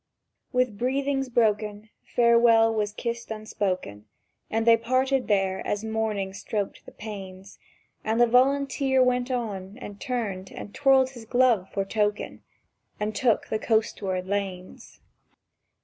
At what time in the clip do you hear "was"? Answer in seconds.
2.73-2.91